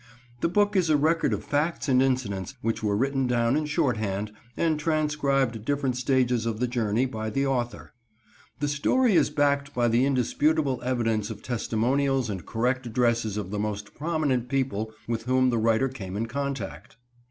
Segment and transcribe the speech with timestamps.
[0.39, 4.31] The book is a record of facts and incidents, which were written down in shorthand,
[4.57, 7.93] and transcribed at different stages of the journey by the author.
[8.61, 13.59] The story is backed by the indisputable evidence of testimonials and correct addresses of the
[13.59, 16.97] most prominent people with whom the writer came in contact.